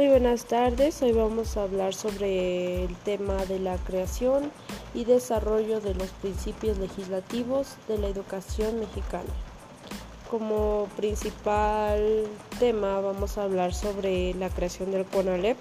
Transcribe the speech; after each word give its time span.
Muy 0.00 0.08
buenas 0.08 0.46
tardes, 0.46 1.02
hoy 1.02 1.12
vamos 1.12 1.58
a 1.58 1.64
hablar 1.64 1.92
sobre 1.92 2.84
el 2.84 2.96
tema 2.96 3.44
de 3.44 3.58
la 3.58 3.76
creación 3.76 4.50
y 4.94 5.04
desarrollo 5.04 5.82
de 5.82 5.94
los 5.94 6.08
principios 6.08 6.78
legislativos 6.78 7.76
de 7.86 7.98
la 7.98 8.08
educación 8.08 8.80
mexicana. 8.80 9.28
Como 10.30 10.88
principal 10.96 12.24
tema 12.58 12.98
vamos 13.00 13.36
a 13.36 13.42
hablar 13.42 13.74
sobre 13.74 14.32
la 14.32 14.48
creación 14.48 14.90
del 14.90 15.04
CONALEP. 15.04 15.58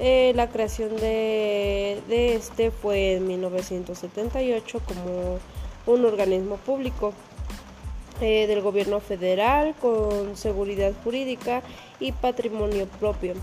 Eh, 0.00 0.34
la 0.36 0.50
creación 0.50 0.94
de, 0.94 2.02
de 2.06 2.34
este 2.34 2.70
fue 2.70 3.14
en 3.14 3.26
1978 3.26 4.80
como 4.86 5.38
un 5.86 6.04
organismo 6.04 6.56
público 6.58 7.14
del 8.20 8.62
gobierno 8.62 9.00
federal 9.00 9.74
con 9.80 10.36
seguridad 10.36 10.92
jurídica 11.02 11.62
y 12.00 12.12
patrimonio 12.12 12.86
propio. 13.00 13.34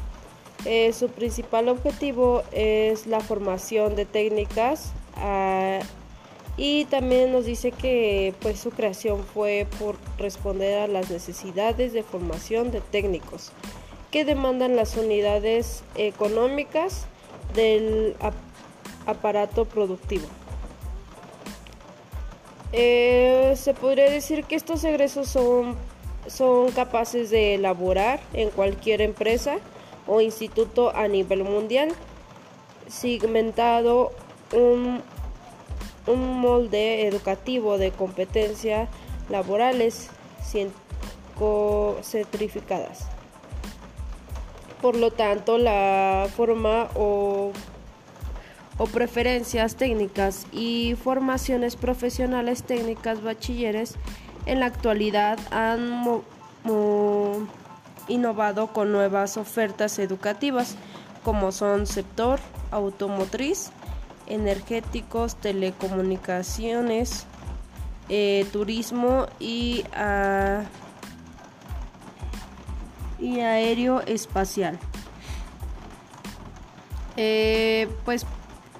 Eh, 0.65 0.93
su 0.93 1.09
principal 1.09 1.69
objetivo 1.69 2.43
es 2.51 3.07
la 3.07 3.19
formación 3.19 3.95
de 3.95 4.05
técnicas 4.05 4.91
ah, 5.15 5.79
y 6.55 6.85
también 6.85 7.31
nos 7.31 7.45
dice 7.45 7.71
que 7.71 8.35
pues 8.41 8.59
su 8.59 8.69
creación 8.69 9.23
fue 9.23 9.65
por 9.79 9.95
responder 10.17 10.79
a 10.79 10.87
las 10.87 11.09
necesidades 11.09 11.93
de 11.93 12.03
formación 12.03 12.71
de 12.71 12.81
técnicos 12.81 13.51
que 14.11 14.25
demandan 14.25 14.75
las 14.75 14.97
unidades 14.97 15.83
económicas 15.95 17.07
del 17.55 18.15
aparato 19.05 19.65
productivo. 19.65 20.27
Eh, 22.73 23.53
se 23.57 23.73
podría 23.73 24.09
decir 24.09 24.45
que 24.45 24.55
estos 24.55 24.83
egresos 24.83 25.27
son, 25.27 25.75
son 26.27 26.71
capaces 26.71 27.29
de 27.29 27.55
elaborar 27.55 28.21
en 28.33 28.49
cualquier 28.49 29.01
empresa 29.01 29.57
o 30.07 30.21
instituto 30.21 30.95
a 30.95 31.07
nivel 31.07 31.43
mundial, 31.43 31.89
segmentado 32.87 34.11
un, 34.53 35.01
un 36.07 36.39
molde 36.39 37.07
educativo 37.07 37.77
de 37.77 37.91
competencias 37.91 38.89
laborales 39.29 40.09
certificadas. 42.01 43.07
Por 44.81 44.95
lo 44.95 45.11
tanto, 45.11 45.57
la 45.57 46.27
forma 46.35 46.89
o 46.95 47.51
o 48.81 48.87
preferencias 48.87 49.75
técnicas 49.75 50.47
y 50.51 50.95
formaciones 51.03 51.75
profesionales 51.75 52.63
técnicas 52.63 53.21
bachilleres 53.21 53.93
en 54.47 54.59
la 54.59 54.65
actualidad 54.65 55.37
han 55.51 56.03
innovado 58.07 58.73
con 58.73 58.91
nuevas 58.91 59.37
ofertas 59.37 59.99
educativas 59.99 60.77
como 61.23 61.51
son 61.51 61.85
sector 61.85 62.39
automotriz, 62.71 63.69
energéticos, 64.25 65.35
telecomunicaciones, 65.35 67.27
eh, 68.09 68.47
turismo 68.51 69.27
y, 69.39 69.85
y 73.19 73.39
aéreo 73.41 74.01
espacial. 74.07 74.79
Eh, 77.15 77.87
pues 78.05 78.25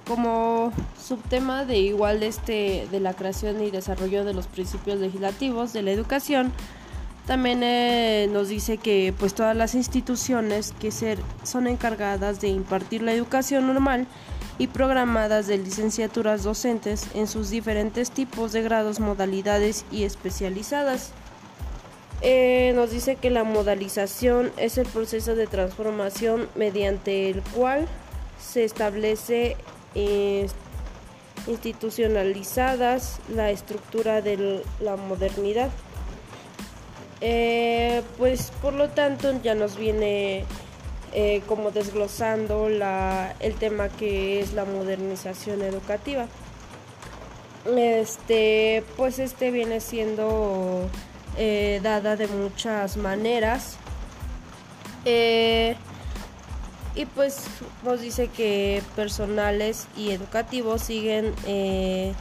como 0.06 0.72
subtema 1.00 1.64
de 1.64 1.78
igual 1.78 2.20
de 2.20 2.26
este 2.26 2.88
de 2.90 3.00
la 3.00 3.14
creación 3.14 3.62
y 3.62 3.70
desarrollo 3.70 4.24
de 4.24 4.34
los 4.34 4.46
principios 4.46 4.98
legislativos 4.98 5.72
de 5.72 5.82
la 5.82 5.90
educación 5.92 6.52
también 7.26 7.62
eh, 7.62 8.28
nos 8.32 8.48
dice 8.48 8.78
que 8.78 9.14
pues 9.16 9.34
todas 9.34 9.56
las 9.56 9.74
instituciones 9.74 10.74
que 10.80 10.90
ser, 10.90 11.18
son 11.44 11.68
encargadas 11.68 12.40
de 12.40 12.48
impartir 12.48 13.02
la 13.02 13.12
educación 13.12 13.68
normal 13.68 14.06
y 14.58 14.66
programadas 14.66 15.46
de 15.46 15.58
licenciaturas 15.58 16.42
docentes 16.42 17.06
en 17.14 17.28
sus 17.28 17.48
diferentes 17.50 18.10
tipos 18.10 18.52
de 18.52 18.62
grados, 18.62 18.98
modalidades 18.98 19.84
y 19.92 20.02
especializadas. 20.02 21.12
Eh, 22.22 22.72
nos 22.74 22.90
dice 22.90 23.16
que 23.16 23.30
la 23.30 23.44
modalización 23.44 24.52
es 24.56 24.78
el 24.78 24.86
proceso 24.86 25.34
de 25.34 25.46
transformación 25.46 26.48
mediante 26.56 27.30
el 27.30 27.42
cual 27.42 27.86
se 28.40 28.64
establece 28.64 29.56
institucionalizadas 31.46 33.18
la 33.28 33.50
estructura 33.50 34.20
de 34.20 34.62
la 34.80 34.96
modernidad. 34.96 35.70
Eh, 37.20 38.02
pues 38.18 38.50
por 38.60 38.72
lo 38.72 38.88
tanto 38.88 39.32
ya 39.42 39.54
nos 39.54 39.76
viene 39.76 40.44
eh, 41.12 41.42
como 41.46 41.70
desglosando 41.70 42.68
la, 42.68 43.36
el 43.38 43.54
tema 43.54 43.88
que 43.88 44.40
es 44.40 44.54
la 44.54 44.64
modernización 44.64 45.62
educativa. 45.62 46.26
Este, 47.76 48.82
pues 48.96 49.20
este 49.20 49.52
viene 49.52 49.78
siendo 49.80 50.88
eh, 51.38 51.80
dada 51.82 52.16
de 52.16 52.26
muchas 52.26 52.96
maneras. 52.96 53.76
Y 56.94 57.06
pues 57.06 57.44
nos 57.84 58.00
dice 58.00 58.28
que 58.28 58.82
personales 58.94 59.86
y 59.96 60.10
educativos 60.10 60.82
siguen 60.82 61.34
eh, 61.46 62.12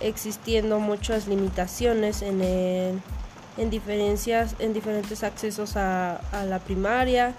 existiendo 0.00 0.78
muchas 0.78 1.26
limitaciones 1.26 2.22
en, 2.22 2.40
en, 3.56 3.70
diferencias, 3.70 4.54
en 4.60 4.72
diferentes 4.72 5.24
accesos 5.24 5.76
a, 5.76 6.20
la 6.48 6.60
primaria 6.60 7.34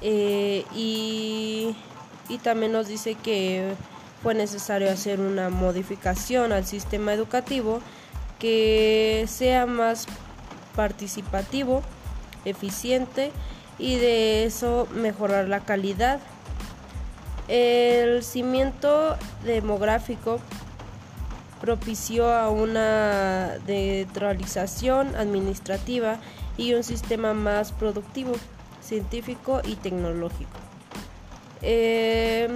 eh, 0.00 0.64
y, 0.74 1.74
y 2.28 2.38
también 2.38 2.72
nos 2.72 2.86
dice 2.86 3.16
que 3.16 3.74
fue 4.22 4.34
necesario 4.34 4.90
hacer 4.90 5.18
una 5.20 5.50
modificación 5.50 6.52
al 6.52 6.66
sistema 6.66 7.12
educativo 7.12 7.80
que 8.38 9.24
sea 9.28 9.66
más 9.66 10.06
participativo, 10.76 11.82
eficiente 12.44 13.32
y 13.78 13.96
de 13.96 14.44
eso 14.44 14.88
mejorar 14.94 15.48
la 15.48 15.60
calidad. 15.60 16.20
El 17.48 18.24
cimiento 18.24 19.16
demográfico 19.44 20.40
propició 21.60 22.32
a 22.32 22.50
una 22.50 23.58
descentralización 23.66 25.14
administrativa 25.16 26.16
y 26.56 26.74
un 26.74 26.82
sistema 26.82 27.34
más 27.34 27.72
productivo, 27.72 28.32
científico 28.80 29.60
y 29.64 29.76
tecnológico. 29.76 30.50
Eh, 31.62 32.48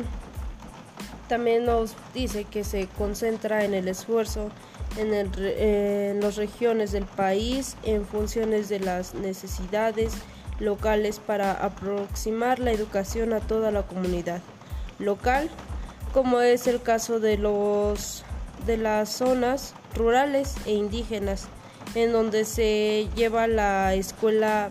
también 1.28 1.64
nos 1.64 1.94
dice 2.12 2.44
que 2.44 2.64
se 2.64 2.88
concentra 2.88 3.64
en 3.64 3.74
el 3.74 3.88
esfuerzo 3.88 4.50
en, 4.96 5.14
en 5.14 6.20
las 6.20 6.36
regiones 6.36 6.92
del 6.92 7.04
país 7.04 7.76
en 7.84 8.04
funciones 8.04 8.68
de 8.68 8.80
las 8.80 9.14
necesidades 9.14 10.12
locales 10.60 11.18
para 11.18 11.52
aproximar 11.52 12.58
la 12.60 12.70
educación 12.70 13.32
a 13.32 13.40
toda 13.40 13.70
la 13.70 13.82
comunidad 13.82 14.40
local, 14.98 15.50
como 16.12 16.40
es 16.40 16.66
el 16.66 16.80
caso 16.80 17.18
de 17.18 17.38
los 17.38 18.24
de 18.66 18.76
las 18.76 19.08
zonas 19.08 19.74
rurales 19.96 20.54
e 20.66 20.72
indígenas, 20.72 21.48
en 21.94 22.12
donde 22.12 22.44
se 22.44 23.08
lleva 23.16 23.46
la 23.46 23.94
escuela 23.94 24.68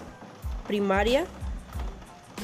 primaria 0.67 1.25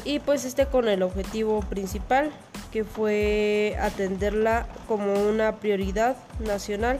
y 0.04 0.20
pues 0.20 0.44
este 0.44 0.66
con 0.66 0.90
el 0.90 1.04
objetivo 1.04 1.62
principal 1.62 2.32
que 2.72 2.84
fue 2.84 3.78
atenderla 3.80 4.68
como 4.88 5.14
una 5.14 5.56
prioridad 5.58 6.18
nacional 6.40 7.00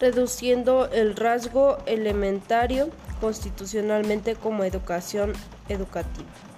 reduciendo 0.00 0.88
el 0.90 1.14
rasgo 1.14 1.78
elementario 1.86 2.88
constitucionalmente 3.20 4.34
como 4.34 4.64
educación 4.64 5.32
educativa. 5.68 6.49